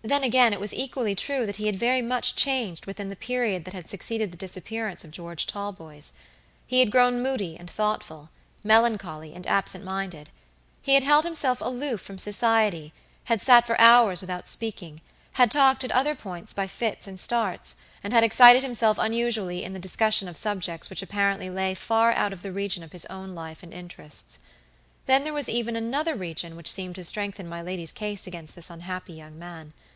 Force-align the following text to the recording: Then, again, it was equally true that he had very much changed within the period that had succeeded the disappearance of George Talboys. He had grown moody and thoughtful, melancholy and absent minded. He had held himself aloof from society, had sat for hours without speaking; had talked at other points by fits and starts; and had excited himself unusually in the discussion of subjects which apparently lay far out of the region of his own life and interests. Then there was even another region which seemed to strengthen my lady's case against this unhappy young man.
Then, 0.00 0.22
again, 0.22 0.54
it 0.54 0.60
was 0.60 0.72
equally 0.72 1.14
true 1.14 1.44
that 1.44 1.56
he 1.56 1.66
had 1.66 1.76
very 1.76 2.00
much 2.00 2.34
changed 2.36 2.86
within 2.86 3.10
the 3.10 3.16
period 3.16 3.64
that 3.66 3.74
had 3.74 3.90
succeeded 3.90 4.30
the 4.32 4.38
disappearance 4.38 5.04
of 5.04 5.10
George 5.10 5.44
Talboys. 5.44 6.14
He 6.66 6.78
had 6.78 6.92
grown 6.92 7.20
moody 7.20 7.56
and 7.58 7.68
thoughtful, 7.68 8.30
melancholy 8.64 9.34
and 9.34 9.46
absent 9.46 9.84
minded. 9.84 10.30
He 10.80 10.94
had 10.94 11.02
held 11.02 11.24
himself 11.24 11.60
aloof 11.60 12.00
from 12.00 12.16
society, 12.16 12.94
had 13.24 13.42
sat 13.42 13.66
for 13.66 13.78
hours 13.78 14.22
without 14.22 14.48
speaking; 14.48 15.02
had 15.34 15.50
talked 15.50 15.84
at 15.84 15.92
other 15.92 16.14
points 16.14 16.54
by 16.54 16.68
fits 16.68 17.06
and 17.06 17.20
starts; 17.20 17.76
and 18.02 18.12
had 18.14 18.24
excited 18.24 18.62
himself 18.62 18.96
unusually 18.98 19.62
in 19.62 19.74
the 19.74 19.80
discussion 19.80 20.26
of 20.26 20.38
subjects 20.38 20.88
which 20.88 21.02
apparently 21.02 21.50
lay 21.50 21.74
far 21.74 22.12
out 22.12 22.32
of 22.32 22.40
the 22.42 22.52
region 22.52 22.82
of 22.82 22.92
his 22.92 23.04
own 23.06 23.34
life 23.34 23.62
and 23.62 23.74
interests. 23.74 24.38
Then 25.04 25.24
there 25.24 25.34
was 25.34 25.50
even 25.50 25.76
another 25.76 26.14
region 26.14 26.56
which 26.56 26.70
seemed 26.70 26.94
to 26.94 27.04
strengthen 27.04 27.48
my 27.48 27.60
lady's 27.60 27.92
case 27.92 28.26
against 28.26 28.54
this 28.54 28.70
unhappy 28.70 29.12
young 29.12 29.38
man. 29.38 29.74